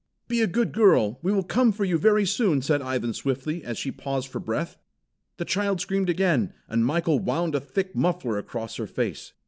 "Be 0.27 0.41
a 0.41 0.47
good 0.47 0.71
girl! 0.71 1.19
We 1.21 1.31
will 1.31 1.43
come 1.43 1.71
for 1.71 1.85
you 1.85 1.99
very 1.99 2.25
soon," 2.25 2.63
said 2.63 2.81
Ivan 2.81 3.13
swiftly, 3.13 3.63
as 3.63 3.77
she 3.77 3.91
paused 3.91 4.29
for 4.29 4.39
breath. 4.39 4.79
The 5.37 5.45
child 5.45 5.79
screamed 5.79 6.09
again, 6.09 6.53
and 6.67 6.83
Michael 6.83 7.19
wound 7.19 7.53
a 7.53 7.59
thick 7.59 7.95
muffler 7.95 8.39
across 8.39 8.77
her 8.77 8.87
face. 8.87 9.33